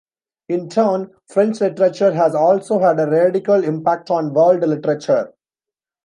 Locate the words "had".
2.79-2.99